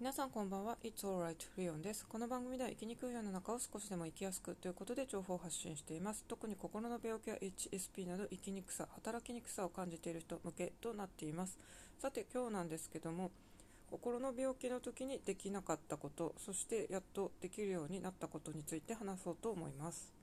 [0.00, 0.76] 皆さんこんばんは。
[0.82, 2.04] It's alright リオンです。
[2.04, 6.24] この番組では生きにくい世の中を少しでも生きやすくということで情報を発信しています。
[6.26, 11.56] 特に心の病気や HSP など生きにくさ働きにくさを感じている人向けとなっています。
[12.00, 13.30] さて今日なんですけども
[13.88, 20.13] 心の病気の時にできなかったことそしてやっとできるようになったことについて話そうと思います。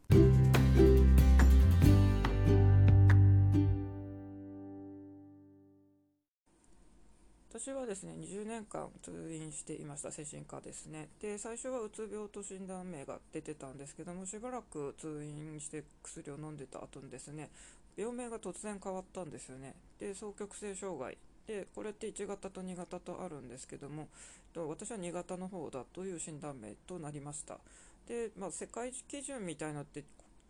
[7.62, 11.10] 私はですね20年間通院していました精神科ですね。
[11.22, 17.52] で最初はうつ病と診断名が出てたんですけどもしばらく通院して薬を飲んでた後にですね
[17.96, 19.76] 病名が突然変わったんですよね。
[20.00, 21.20] で双極性障害。
[21.46, 24.08] でこれって1型と2型とあるんですけども
[24.56, 27.60] 私は2型の方だという診断名となりました。
[28.08, 30.04] で、まあ、世界基準みたいのって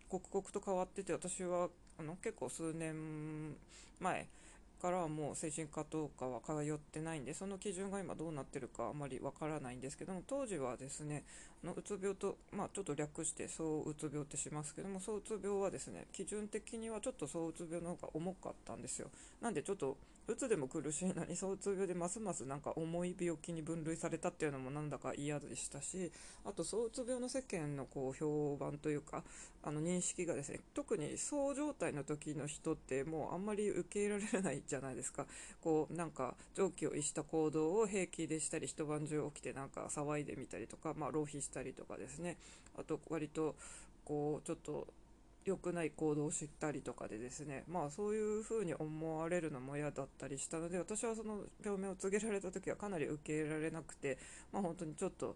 [0.08, 1.68] 刻々と変わってて私は
[2.00, 3.58] あの結構数年
[4.00, 4.28] 前
[4.82, 11.24] からはもう精神科とかは通ってないんでその基準が今どうなってるかあまりわからないんですけども当時はですね
[11.64, 19.10] あのうつ病と、まあ、ちょっと略してそううつ病ってしますけどもそううつ病はですね基準的にはちょっとそううつ病の方が重かったんですよ。
[19.40, 19.98] なんでちょっと
[20.32, 26.12] うつでも苦しいのにそうつ病でますますなんか重い病気に分類されたっていうのもなんだか嫌でしたし
[26.46, 29.24] あとそうつ病の世間のこう評判というか
[29.64, 35.26] あの認識がですね特にそう状態の時の人ってもうあんまり受け入れられないじゃないですか。
[35.62, 42.38] こうなんか常軌を逸した行動を平気でしたり一晩中起きてなんか騒いでみたりとか、まあ、浪費したりとかですね。
[42.78, 43.56] あと割と
[44.06, 44.88] こうちょっと
[45.46, 54.18] 良くない行動を知ったりとかでですねまあそういうふうに思われるのも嫌だったりしたので私はその病名を告げられた時はかなり受け入れられなくて
[54.52, 55.36] まあ本当にちょっと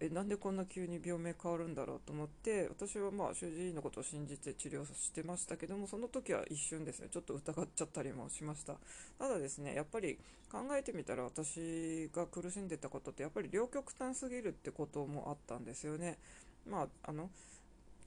[0.00, 8.74] えなんでこんな急に病名変わるんだろうと思って私はまあ主治医のことを信じて治療してましたけどもその時は一瞬ですねちょっと疑っちゃったりもしました。
[9.18, 10.18] ただですねやっぱり
[10.50, 16.18] 考えてみたら私が苦しんでたことってやっぱり両極端すぎるってこともあったんですよね。
[16.66, 17.30] まああの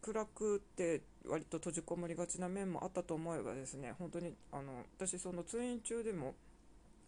[0.06, 6.36] 暗くて割と閉じこもりがちな面もあったと思えばですね本当にあの私その通院中でも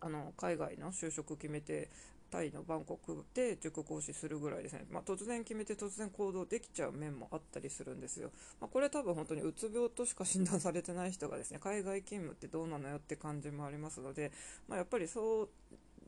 [0.01, 1.89] あの海外の就職決めて
[2.31, 8.31] タイのバンコクで塾講師するぐらいですね、まあ、突然決めて突然行動できちゃう面もあったりするんですよ。
[8.59, 14.31] まあ、これ多分本当にうつ病としか診断されてない人がですね海外勤務ってどうなのよって感じもありますので、
[14.67, 15.49] まあ、やっぱりそう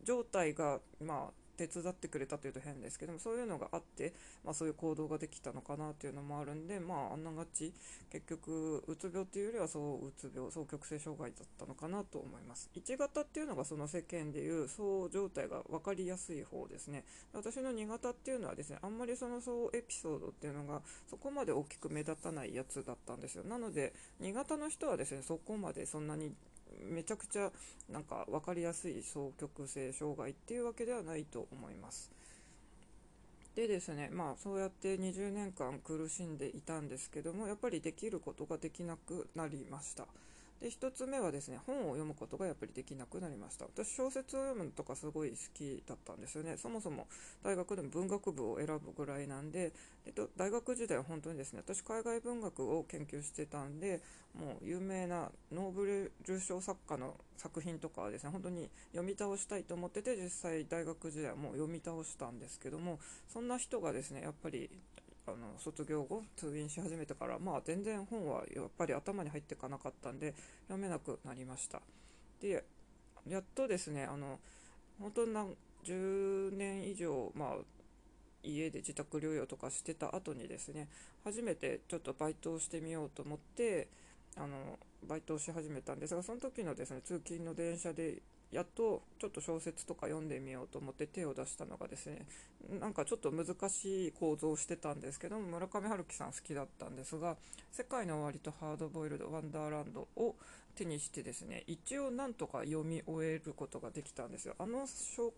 [0.03, 4.13] 状態が、まあ、手伝ってくれたというと変ですけどもそういうのがあって、
[4.45, 7.73] まあ、そういう行動ができたのかなというのもあるんで、まあ、あんながち
[8.11, 12.69] 結局うつ病っていうよりはそううつ病双極性障害だったのかなと思います。
[12.75, 17.03] 1型っていうのがその世間でいうそう状態が分かりやすい方ですね。
[17.33, 23.43] 私の2型っていうのはですねあんまりそのそうエピソードっていうのがそこまで大きく目立たないやつだったんですよ。
[23.43, 26.31] なので2型の人はですねそこまでそんなに
[26.79, 27.51] めちゃくちゃ
[27.89, 32.11] なんか分かりやすい双極性障害っていうわけではないと思います。
[33.55, 40.07] でですねまあそうやって20年間苦しんでいたんですけどもやっぱりできることができなくなりました。
[40.61, 43.65] で1つ目はですね本を読むことがやっぱりできなくなりました。
[43.65, 46.57] 私小説を読むのとかすごい好きだったんですよね。
[46.57, 47.07] そもそも
[47.43, 49.71] 大学でも文学部を選ぶぐらいなんで、
[50.05, 54.01] えっと、大学時代は本当にですね私海外文学を研究してたんで
[54.37, 64.69] もう有名なノーベル賞作家の作品とかはですね本当に読み倒したいと思ってて実際大学時代はもう読み倒したんですけどもそんな人がですねやっぱり
[65.29, 70.33] あの卒業後通院し始めてからまあ全然本はやっぱり頭に入っていかなかったんで
[70.67, 71.81] 読めなくなりました。
[72.41, 72.63] で
[73.27, 74.39] やっとですねあの
[74.99, 75.33] 本当に
[75.85, 77.55] 10年以上まあ
[78.43, 80.87] 家で自宅療養とかしてた後にですね
[81.23, 83.89] 初めてちょっとバイトをしてみようと思って
[84.37, 92.25] あのバイトをし始めたんですがその時のですね通勤の電車でやっとちょっと小説とか読んでみようと思って手を出したのがですね
[92.79, 97.37] なんかちょっと難しい構造をしてたんですけども村上春樹さん好きだったんですが
[97.71, 100.35] 「世界の終わりとハードボイルド・ワンダーランド」を
[100.75, 104.55] 手にしてですね一応なんとか読み終えることができたんですよ。
[104.57, 104.87] あの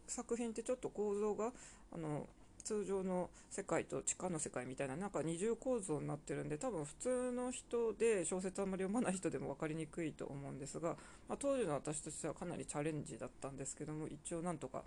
[0.07, 1.51] 作品ってちょっと構造が
[1.91, 2.27] あの
[2.61, 10.95] 通常の世界と地下の世界みたいななんか二重構造になってるんで多分普通の人で小説あんまり読まない人でも分かりにくいと思うんですが、
[11.27, 14.83] まあ、当時の私としてはかなりチャレンジだったんですけども一応なんとか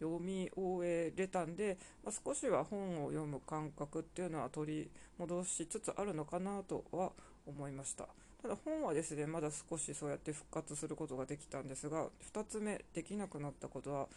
[0.00, 7.12] 読み終えれたんで、まあ、少しは本を読む感覚っていうのは取り戻しつつあるのかなとは
[7.46, 8.08] 思いました。
[8.42, 14.08] ただ本はですねまだ少しそうやって復活することができたんですが2つ目できなくなったことは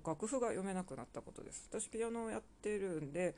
[0.00, 1.68] と楽譜が読めなくなったことです。
[1.70, 3.34] 私ピアノをやってるんで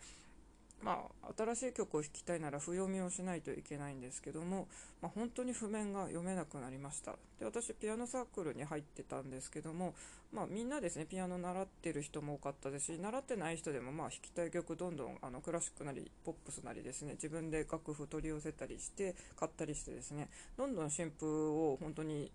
[0.83, 4.69] まあ、新しい曲を弾きたいなら譜読みをしないといけないんですけども、
[5.01, 7.17] まあ、本当に譜面が読めなくなりました。
[7.39, 9.95] で私ピアノサークルに入ってたんですけども、
[10.33, 22.31] まあ、みんなですねピアノ習ってる人も多かったですし習ってない人でもまあ弾きたい曲どんどんあのクラシックなりポップスなりですね自分で楽譜取り寄せたりして買ったりしてですねどんどん新譜を本当に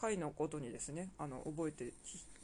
[0.00, 1.92] 回のことにですねあの覚えて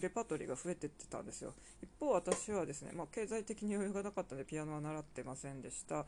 [0.01, 1.55] レパートリーが増えてってたんですよ。
[1.83, 6.05] 一方私はですね、まあ、経済的に余裕がなかったのでピアノは習ってませんでした。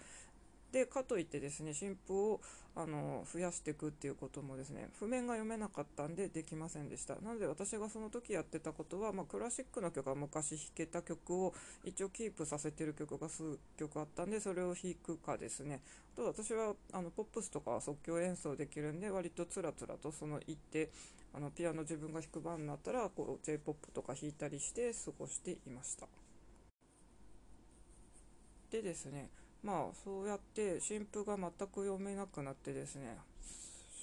[0.76, 2.40] でかといってですね新譜を
[2.74, 7.14] あの増やしていくっていうこともですね譜面が読めなかったんでできませんでした。
[7.16, 15.80] なので私がその時やってたことは、まあ、クラシックの曲は昔弾けた曲を一応キープさせてる曲が数曲あったんでそれを弾くかですね。
[16.12, 20.90] あと私はあのポップスとかは即興演奏できるんで割とつらつらとその行って
[21.32, 26.06] あのピアノ自分が弾く番になったらこう J−POP とか弾いたりして過ごしていました。
[28.70, 29.30] でですね
[29.66, 33.18] まあそうやって新譜が全く読めなくなってですね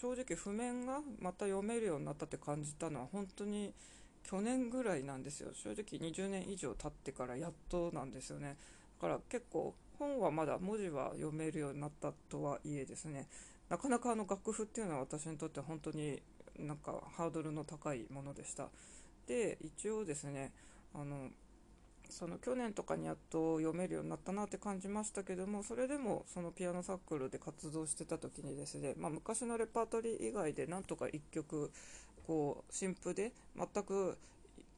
[0.02, 3.74] 正直譜面がまた読めるようになったって感じたのは本当に
[4.24, 5.52] 去年ぐらいなんですよ。
[5.54, 8.58] 正直20年以上経ってからやっとなんですよね。
[9.00, 13.28] だから結構本はまだ文字は読めるようになったとはいえですね
[13.70, 16.22] なかなかあの楽譜っていうのは私にとって本当に
[16.60, 18.68] なんかハードルの高いものでした。
[19.28, 20.52] で一応ですね
[20.94, 21.30] あの
[22.14, 31.72] その去年とかにやっと読めるようになったなって感じましたけどもそれでもそのピアノサークルで活動してた時にですね、まあ、昔のレパートリー以外でなんとか1曲
[32.28, 34.18] こう新譜で全く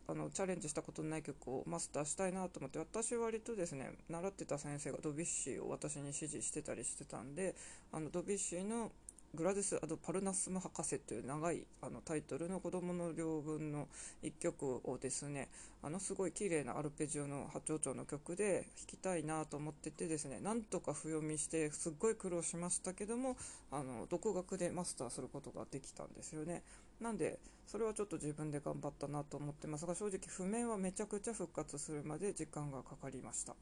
[0.07, 7.55] あのチャレンジしたことのない曲をマスターしたいなと思って私割とですね習ってた先生がドビュッシーを私に指示してたりしてたんで
[7.91, 8.91] あのドビュッシーの
[9.35, 13.87] グラデス・アド・パルナスム博士という長いあのタイトルの子供の領分の
[14.23, 15.49] 1曲をですね
[15.83, 23.35] あのすごい綺麗なアルペジオの八丁調の曲で弾きたいなと思っててですねなんとか譜読みしてすっごい苦労しましたけども
[23.71, 26.63] あの独学でマスターすることができたんですよね。
[27.01, 33.55] なんでそれはちょっと自分で頑張ったなと思ってますが正直譜面はめちゃくちゃ復活するまで時間がかかりました。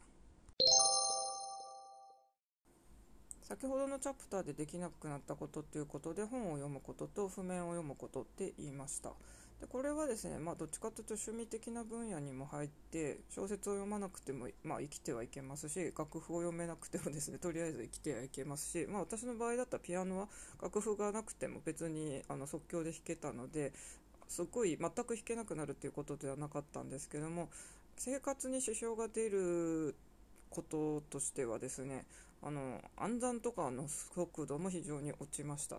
[3.43, 9.11] 先ほどのチャプターでできなくなったことっていうことで本を読むことと譜面を読むことって言いました。
[9.59, 20.27] でこれはですね、まあ、どっちかというと趣味的な分野にも入って小説を読まなくても、まあ、生きてはいけますし楽譜を読めなくてもですねとりあえず生きてはいけますし、まあ、私の場合だったらピアノは
[20.61, 23.71] 楽譜がなくても別にあの即興で弾けたので
[24.27, 27.49] すごい全く弾けなくなるっていうことではなかったんですけども
[27.97, 29.95] 生活に支障が出る
[30.49, 32.05] こととしてはですね
[32.45, 35.77] あの暗算とかの速度も非常に落ちました。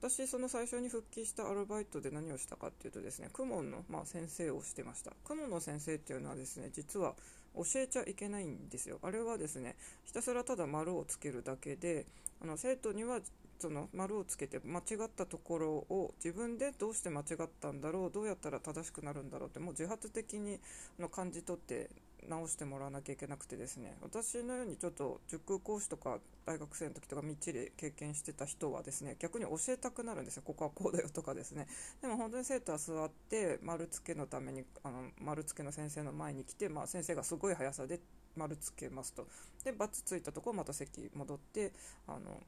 [0.00, 5.12] 私その最初に復帰したアルバイトで何をしたかっていうとですね公文の、まあ、先生をしてました。
[5.22, 7.14] 公文の先生っていうのはですね実は
[7.54, 8.98] 教えちゃいけないんですよ。
[9.02, 12.06] あれはですねひたすらただ丸をつけるだけで
[12.42, 13.20] あの生徒には
[13.60, 20.58] その丸をつけて間違ったところを自分でどうして間違ったんだろうどうやったら正しくなるんだろうってもう自発的に
[20.98, 21.88] の感じ取って
[22.28, 23.96] 直してもらわなきゃいけなくてですね。
[24.00, 30.42] 私のようにちょっと塾講師とか大学生の時とかみっちり経験してた人はですね逆に教えたくなるんですよ。
[30.44, 31.66] ここはこうだよとかですね。
[32.00, 38.00] でも本当に生徒は座って丸付けのためにあの丸付けの先生の前に来て、まあ、先生がすごい速さで
[38.36, 39.26] 丸つけますと。
[39.64, 41.72] でバツついたところまた席戻って
[42.06, 42.40] あの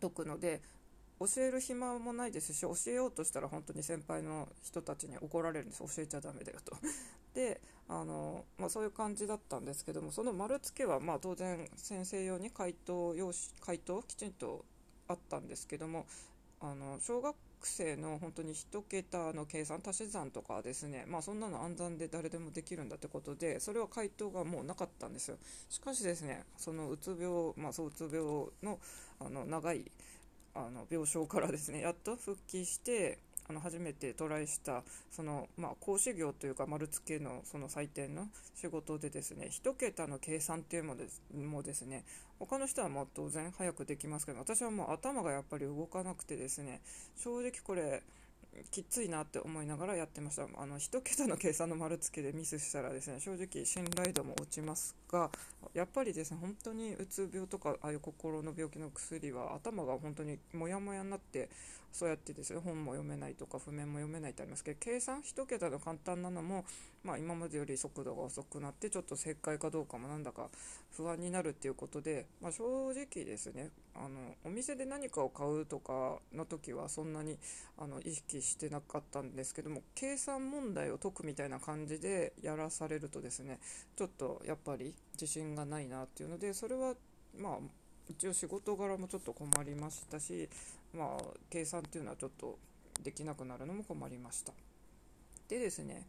[0.00, 0.60] 解くので
[1.18, 5.80] 教える暇もないですし教えようとしたら本当に先輩の人たちに怒られるんです。
[5.80, 6.76] 教えちゃだめだよと。
[7.36, 14.64] であの、まあ、そういう感じだったんですけどもその丸付けはまあ当然先生用に回答用紙回答きちんと
[15.06, 16.06] あったんですけども
[16.62, 25.36] あの小学生の本当に1桁の計算足し算とかですねまあそんなの暗算で誰でもできるんだってことでそれは回答がもうなかったんですよ。
[25.68, 28.22] しかしですねそのうつ病まあそううつ病
[28.62, 28.80] の
[29.20, 29.84] あの長い
[30.54, 42.04] あの病床からですねやっと復帰してあの初めてトライしたその、まあ、講師業というか丸付けのその採点の仕事でですね1桁の計算っていうのですもですね。
[42.38, 46.82] 他の人はもう当然早くできますけど私はもう頭がやっぱり動かなくてですね
[47.16, 48.02] 正直これ
[48.70, 50.44] きついなって思いながらやってました。
[50.56, 55.30] あの1桁の計算の丸付けでミスしたらですね正直信頼度も落ちますが
[55.74, 61.48] やっぱりですね本当にうつ病とかああいう心の病気の薬は頭が本当にモヤモヤになって
[61.96, 66.66] そうやってですね本も読めないとか譜面も読めないってありますけど計算1桁の簡単なのも、
[67.02, 70.50] まあ、今までより速度が遅くなってちょっと正解かどうかもなんだか
[70.94, 77.38] 不安になるっていうことで、まあ、正直ですねあのお店で何かを買うとかの時はそんなに
[77.78, 83.58] あの意識してなかったんですけども計算問題を解くみたいな感じでやらされるとですね
[83.96, 86.92] ちょっとやっぱり自信がないなっていうのでそれは
[87.38, 87.58] まあ
[88.08, 90.48] 一応仕事柄もちょっと困りましたし、
[90.96, 92.58] まあ、計算っていうのはちょっと
[93.02, 94.52] できなくなるのも困りました。
[95.48, 96.06] でですね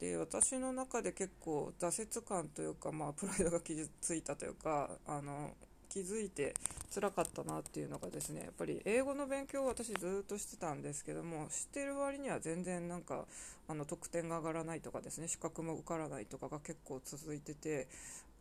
[0.00, 5.52] で私の中で結構挫折感というか、まあ、プライドが傷ついたというかあの
[5.88, 6.52] 気づいて
[6.94, 13.24] 辛かったなっていうのがですねやっぱり英語の勉強を私ずっとしてたんですけども知ってる割には全然なんか
[13.68, 17.88] あの得点が上がらないとかですね資格も受からないとかが結構続いてて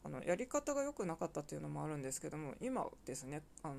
[0.03, 3.75] あのやり方が良くなかったっていうのもあるんですけども今ですねあの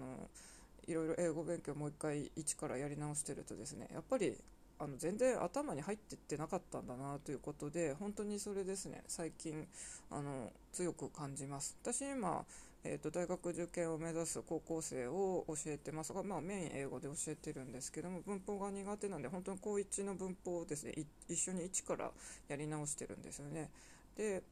[0.86, 4.36] いろいろ英語勉強もう一回一からやり直してるとですねやっぱり
[4.78, 9.66] あの全然頭に入ってってなかったんだなということで本当にそれですね最近
[10.10, 11.76] あの強く感じます。
[11.82, 12.44] 私今、
[12.84, 16.12] えーと、大学受験を目指す高校生を教えてます。
[16.12, 20.92] が、まあ、メイン英語で教えてるんですけども文法が苦手なんで本当に高1の文法をですね
[21.28, 22.10] 一緒に一から
[22.48, 23.70] やり直してるんですよね。
[24.14, 24.42] で、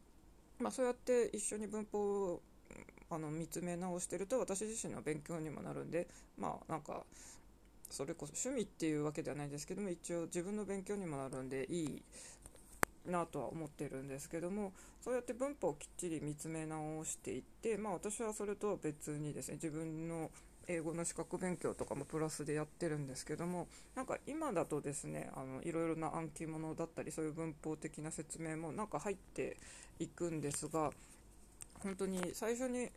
[0.58, 2.40] まあ、そうやって一緒に文法
[3.10, 7.02] あの見つめ直してると私自身の勉強にもなるんでまあなんか
[7.90, 12.02] それこそ趣味っていうわけではないですけども一応自分の勉強にもなるんでいい
[13.06, 20.30] なとは思ってるんですけどもそうやって文法をきっちり見つめ直していってまあ私はそれとは別にですね自分の
[20.66, 29.58] 英語の資格勉強とかもプラスでやってるんですけどもなんか今だとですねあのいろいろな暗記物だったりそういう文法的な説明もなんか入って
[29.98, 30.90] いくんですが
[31.84, 32.88] 本当に最初に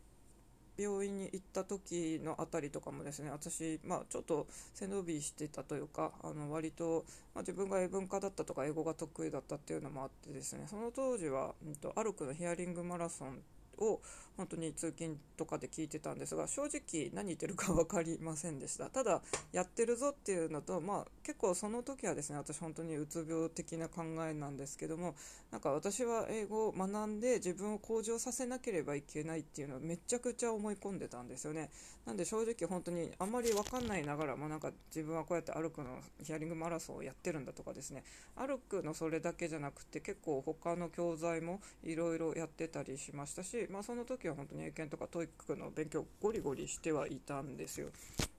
[0.78, 7.04] 病院に行った時のあたりとかもですね私、まあ、ちょっと背伸びしてたというかあの割と、
[7.34, 13.40] まあ、自分が英文化だったとか英語が得意だったっていうのもあってですねその当時は、うんと、とアルクのヒアリングマラソン
[13.80, 14.02] を
[14.38, 18.86] 本当に通勤とかで聞いてたんですが正直何言ってるか分かりませんでした。
[18.86, 25.16] ただやってるぞっていうのとまあ結構その時はですね私本当にうつ病的な考えなんですけども
[25.52, 31.72] なんか私は英語を学んで自分を向上させなければいけないっていうのをめちゃくちゃ思い込んでたんですよね。
[32.06, 38.04] なんで正直本当にあんまり分かんないながらもなんか自分はこうやってアルクのヒアリングマラソンをやってるんだとかですね。
[38.36, 47.88] アルクのそれだけじゃなくて結構他の教材もいろいろやってたりしましたしまあその時は本当に英検とか TOEIC の勉強ゴリゴリしてはいたんですよ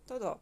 [0.06, 0.38] ただ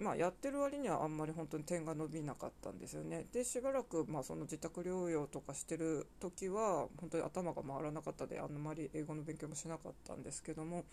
[0.00, 3.26] まあ、やってる割にはあんまり本当に点が伸びなかったんですよね。
[3.32, 10.84] でしばらくまあその自宅療養とかしてる時は本当に頭が回らなかったであんまり英語の勉強もしなかったんですけども、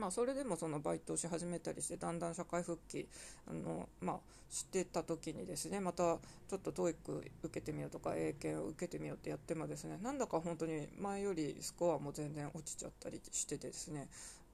[0.00, 3.06] まあ、それでもそのバイトをし始めたりしてだんだん社会復帰
[3.46, 6.16] あの、まあ、してた時にですねまた
[6.48, 6.94] ちょっと TOEIC
[7.42, 14.08] 受けてみようとか英検を受けてみようってやってもですねなんだか本当に前よりスコアも全然落ちちゃったりしててですね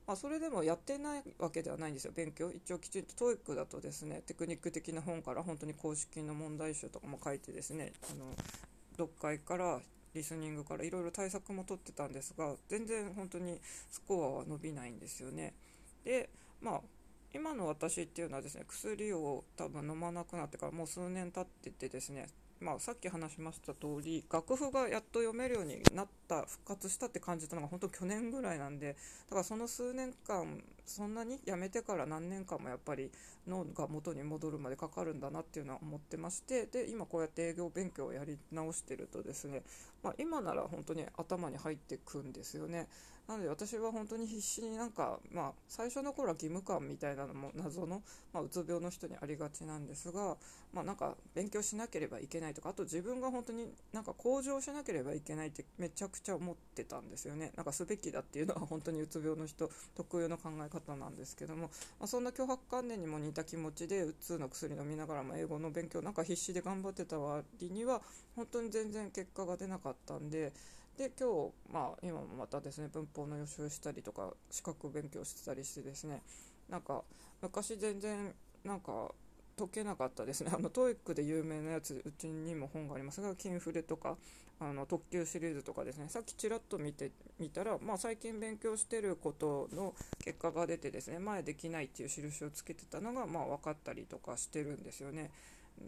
[0.07, 2.53] まあ、それでもやってないわけではないんですよ、勉強。
[2.53, 8.26] 一応きちんと TOEIC だとですね、テクニック的な本から本当に公式の問題集とかも書いてですね、あの
[8.93, 9.81] 読解から
[10.16, 15.54] リスニングからいろいろ対策も取ってたんですが、全然本当にスコアは伸びないんですよね。
[16.04, 16.30] で、
[16.61, 16.80] まあ、
[17.35, 22.28] 今の私っていうのはですね、薬を多分飲まなくなってからもう数年経っててですね、
[22.61, 28.97] まあ、さっき話しました通り楽譜がやっと読めるようになった復活したって感じたのが本当去年ぐらいなんで
[29.29, 33.11] だからその数年間そんなにやめてから何年間もやっぱり
[33.47, 39.63] 脳が元に戻るまでかかるんだなっていうのは思ってましてで今こうやって営業勉強をやり直してるとですね、
[40.03, 42.89] まあ、今なら本当に頭に入ってくんですよね。
[43.28, 48.02] なので私は本当に必死になんか、まあ、最初の頃は義務感みたいなのも謎の、
[48.33, 50.37] まあ、うつ病の人にありがちなんですが、
[50.73, 61.68] まあ、なんか勉強しなければいけないとかあと自分が本当になんか向上しなければいけないってめちゃくちゃ思ってたんですよねなんかすべきだっていうのは本当にうつ病の人特有の考え方なんですけども、ま
[62.02, 68.00] あ、そんな脅迫観念にも似た気持ちでうつの薬飲みながらも英語の勉強なんか必死で頑張ってた割には
[68.37, 70.52] 本当に全然結果が出なかったんで。
[70.97, 76.23] で今日、まあ、今もまたですね文法の予習したりとか資格勉強してたりしてですね
[76.69, 77.03] なんか
[77.43, 78.35] 昔全然
[78.65, 79.12] なんか
[79.59, 80.50] 解けなかったですね。
[80.55, 83.23] あの TOEIC で有名なやつうちにも本があります。
[83.23, 84.19] がキンフレとか
[84.61, 86.09] あの特急シリーズとかですね。
[86.09, 95.31] さっきちらっと見てみたら、まあ、最近勉強してることの結果が出てですね前できないっていう印をつけてたのが、まあ、分かったりとかしてるんですよね。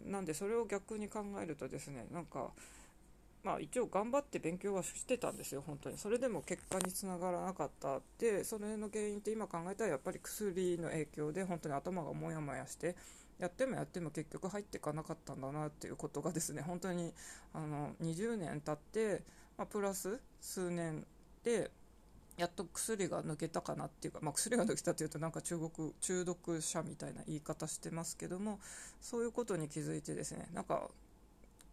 [0.05, 2.51] なんでそれを逆に考えるとですねなんか
[3.43, 5.97] まあ、一応頑張って勉強はしてたんですよ、本当に。
[5.97, 12.95] それでも結果につながらなかったって、それの原因って今考えたらやっぱり薬の影響で本当に頭がモヤモヤして、
[13.39, 17.13] やってもやっても結局入っていかなかったんだなっていうことがですね、本当に
[17.53, 19.23] あの20年経って、
[19.57, 21.05] まあ、プラス数年
[21.43, 21.71] で、
[22.39, 28.59] やっと薬が抜けたかなっていうか、まあ、薬が抜けたというとなんか中国中毒者みたいな言い方してますけども
[29.01, 30.89] そういうことに気づいてですねなんか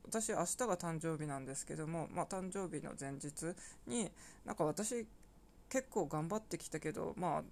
[0.08, 3.54] 私明日が誕生日なんですけども、まあ、誕生日の前日
[3.86, 4.10] に
[4.44, 5.06] なんか私
[5.68, 7.42] 結構頑張ってきたけどまあ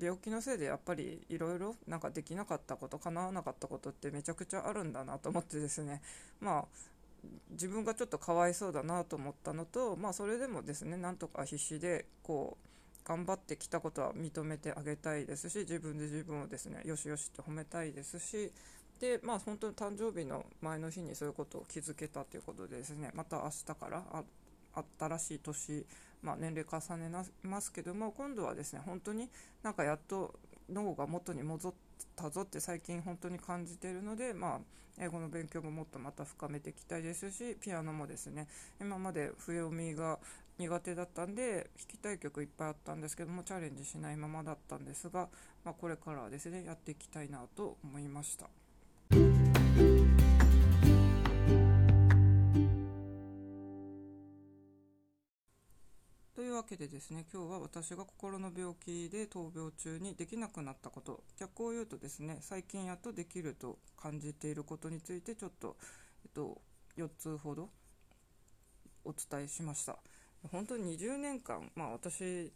[0.00, 6.02] 病気のせいでやっぱりいろいろなんかできなかったこと叶わなかったことってめちゃくちゃあるんだなと思ってですね。
[6.40, 6.64] まあ
[7.50, 18.52] 自分がちょっとかわいそうだなと思ったのとまあそれでもですねなんとか必死でこう頑張ってきたことは認めてあげたいですし自分で自分をですねよしよしって褒めたいですし
[19.00, 24.02] でまあ本当に誕生日の前の日にそういうことを気づけたということでですねまた明日から
[24.98, 25.86] 新しい年、
[26.22, 27.10] まあ、年齢重ね
[27.42, 29.28] ますけども今度はですね本当に
[29.62, 30.34] なんかやっと
[30.70, 31.74] 脳が元に戻っ
[32.16, 34.60] たぞって最近本当に感じているので、まあ、
[34.98, 38.48] 英語の勉強ももっとまた深めていきたいですしピアノもですね
[38.80, 40.18] 今まで笛読みが
[40.58, 45.28] 苦手だったんで弾きたい曲いっぱいあったんですけどもチャレンジしないままだったんですが、
[45.64, 48.46] まあ、これからはですねやっていきたいなと思いました。
[56.64, 61.22] わけでですね今日は私が心の病気で闘病中にできなくなったこと。
[61.38, 65.76] 逆を言うとですね最近やっとできると感じていることについてちょっと、
[66.24, 66.62] えっと、
[66.96, 67.68] 4つほど
[69.04, 69.98] お伝えしました。
[70.50, 72.50] 本当に20年間、まあ、私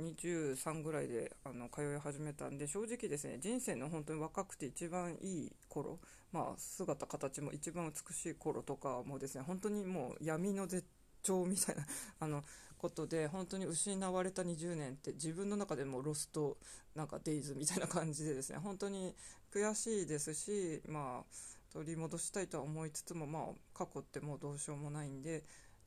[0.00, 5.98] 23ぐらいであの通い始めたんで正直ですね人生の本当に若くて一番いい頃、
[6.32, 10.86] まあ、姿形も一番美しい頃とかもですね本当にもう闇の絶
[11.22, 11.82] 頂みたいな
[12.20, 12.44] あの
[12.84, 16.58] ことで本当に失われた20年って自分の中でもロスト
[16.94, 19.14] なんかデイズみたいな感じでですね本当に
[19.54, 25.44] 悔しいですしまあ取り戻したいとは思いつつもまあ過去ってもうどうしようもないんで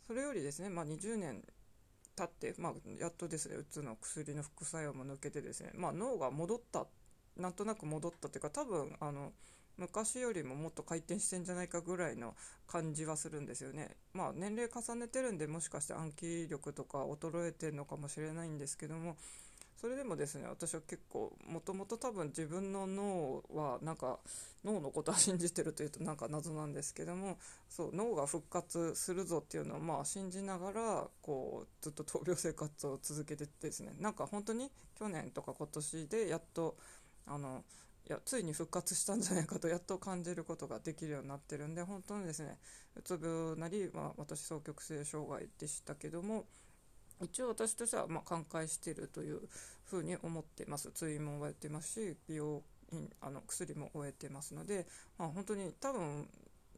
[0.08, 1.44] それよりですねまあ20年
[2.16, 6.88] 経って、まあ、やっとですねうつの薬の副作用も抜けてですね、まあ、脳が戻った
[7.38, 9.34] なんとなく戻ったというか多分あの
[9.77, 12.36] 昔よりももっと回転してんじゃないかぐらいの
[12.67, 13.96] 感じはするんですよね。
[14.13, 19.15] まあ年齢重ねてるんでもしかして暗記力とか衰えてるのかもしれないんですけども
[19.79, 24.17] それでもですね私は結構もともと多分自分の脳はなんか
[24.65, 27.38] 脳のことは信じてるというとなんか謎なんですけども
[27.69, 36.75] そう脳が復活するぞっていうのをまあ信じながらこうずっと闘病生活を続けててですねなんか本当に去年とか今年でやっと
[37.27, 37.63] あの
[38.07, 42.57] いやついに復活したんじゃないかとやっと感じることができるようになってるんで本当にですね
[42.96, 46.46] うつ病なり、まあ、私双極性障害でしたけども
[47.22, 49.41] 一応私としてはま寛解しているという
[49.83, 50.91] ふうに思ってます。
[50.91, 54.85] 通院も終えてますし美容院あの薬も終えてますので、
[55.17, 56.29] まあ、本当に多分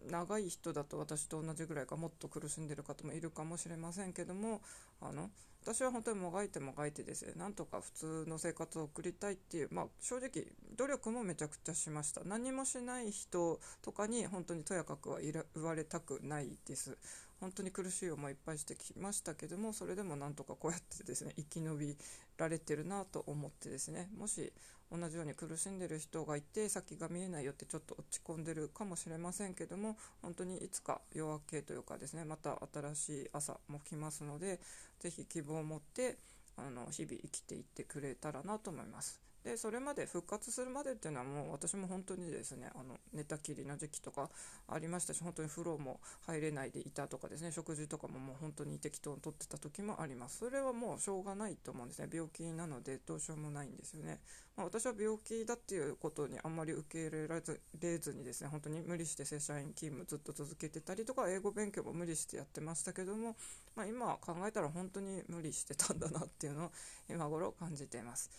[0.07, 4.61] 長い人だと私と同じぐらいかもっと苦しんでる方もいるかもしれませんけども
[5.01, 5.29] あの
[5.61, 10.45] 私は本当にもがいてもがいてですねなんとか普通の生活を送りたいっていう、まあ、正直
[10.77, 12.21] 努力もめちゃくちゃしました。
[12.23, 16.97] 何もしない人とかに本当にとやかくは言われたくないです。
[17.39, 21.97] 本当に苦しい思いいっぱいしてきましたけどもそれでもなんとかこうやってですね生き延び
[22.37, 24.51] られてるなと思ってですねもし
[24.91, 34.59] 同じように苦しんでる人がいて先が見えないよってちょっと落ち込んでるかもしれませんけども本当にいつか夜明けというかですねまた新しい朝も来ますので
[34.99, 36.17] 是非希望を持って
[36.57, 39.28] あの日々生きていってくれたらなと思います。
[39.49, 44.29] でそれまで復活するまでっていうのはもう私も本当にですねあの寝たきりの時期とか
[44.67, 50.37] ありましたし本当に風呂も入れないでいたとかですね食事とかももう本当に適当にとってた時もあります。
[50.37, 52.09] それはもうしょうがないと思うんですね。
[52.13, 54.19] 病気なのでどうしようもないんですよね、
[54.55, 57.41] まあ、私は病気だっていうことにあんまり受け入れら
[57.81, 63.35] れずにですね本当に無理して正社員勤務ずっと続けてたりとか英語勉強も無理してやってましたけども、
[63.75, 66.71] まあ、今考えたら本当に無理してたんだなっていうのを
[67.09, 68.29] 今頃感じています。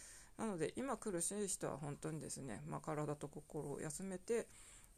[0.41, 4.47] なので今苦しい人は本当にですね、まあ、体と心を休めて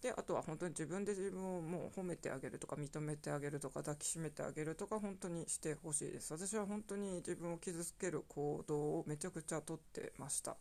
[0.00, 6.32] であとは本当に自分で自分をもう褒めてあげるとか認めてあげるとか抱きしめてあげるとか本当にしてほしいです。
[6.32, 10.56] 私は本当に自分を傷つける行動をめちゃくちゃとってました。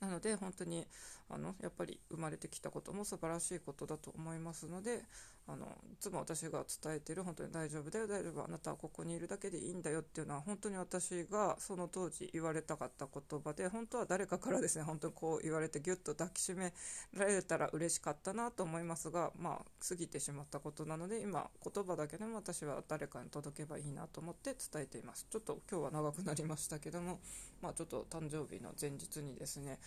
[0.00, 0.86] なので本当に
[1.28, 5.02] あのやっぱり生まれてきたことも素晴らしいことだと思いますので
[5.46, 16.72] あのいつも私が伝えてる本当に大丈夫だよ大丈夫あなたはここにいるだけでいいんだよっていうのは本当に私がその当時言われたかった言葉で本当は誰かからですね本当にこう言われてギュッと抱きしめ
[17.12, 25.26] られたら嬉しかったなと思いますがまあ過ぎてしまったことなので今言葉だけでも私は誰かに届けばいいなと思って伝えています。
[25.30, 27.20] ちょっと今日は長くなりましたけども
[27.60, 29.78] まあちょっと誕生日の前日にですね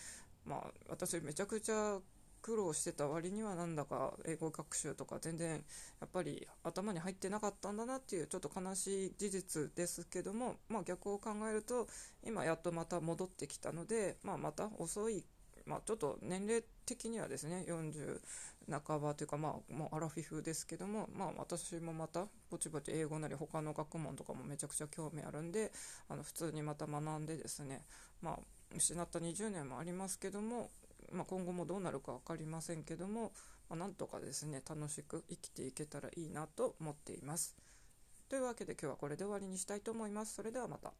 [0.45, 1.99] まあ私めちゃくちゃ
[2.41, 5.57] 苦労してた割にはなんだか英語学習とか全然や
[6.05, 11.87] っぱり頭に入ってなかったんだなっていうちょっと悲しい事実ですけども、まあ、逆を考えると
[12.25, 15.25] 今やっとまた戻ってきたので、まあ、また遅い
[15.67, 18.21] まあ、ちょっと年齢的にはですね40
[18.71, 25.71] 半ばというか、まあ、もうアラフィフですけども、まあ、私もまたぼちぼち英語なり他の学問とかもめちゃくちゃ興味あるんで
[26.07, 27.83] あの普通にまた学んでですね、
[28.21, 28.39] まあ、
[28.75, 30.69] 失った20年もありますけども、
[31.11, 33.31] まあ、今後もどうなるか分かりませんけども、
[33.69, 37.55] まあ、なんとかですね楽しく生きていけたらいいなと思っています。
[38.29, 40.35] というわけで今日はこれで終わりにしたいと思います。
[40.35, 40.91] それではまた。